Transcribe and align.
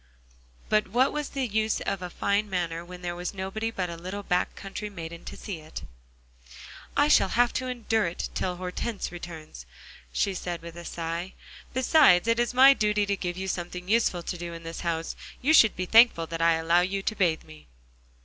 But 0.67 0.87
what 0.87 1.13
was 1.13 1.29
the 1.29 1.45
use 1.47 1.79
of 1.81 2.01
a 2.01 2.09
fine 2.09 2.49
manner 2.49 2.83
when 2.83 3.03
there 3.03 3.15
was 3.15 3.35
nobody 3.35 3.69
but 3.69 3.87
a 3.87 3.95
little 3.95 4.23
back 4.23 4.55
country 4.55 4.89
maiden 4.89 5.23
to 5.25 5.37
see 5.37 5.59
it? 5.59 5.83
"I 6.97 7.07
shall 7.07 7.29
have 7.29 7.53
to 7.53 7.67
endure 7.67 8.07
it 8.07 8.29
till 8.33 8.55
Hortense 8.55 9.11
returns," 9.11 9.67
she 10.11 10.33
said 10.33 10.63
with 10.63 10.75
a 10.75 10.85
sigh; 10.85 11.33
"besides, 11.75 12.27
it 12.27 12.39
is 12.39 12.51
my 12.51 12.73
duty 12.73 13.05
to 13.05 13.15
give 13.15 13.37
you 13.37 13.47
something 13.47 13.87
useful 13.87 14.23
to 14.23 14.37
do 14.39 14.53
in 14.55 14.63
this 14.63 14.79
house. 14.79 15.15
You 15.39 15.53
should 15.53 15.75
be 15.75 15.85
thankful 15.85 16.25
that 16.25 16.41
I 16.41 16.53
allow 16.53 16.81
you 16.81 17.03
to 17.03 17.15
bathe 17.15 17.43
me." 17.43 17.67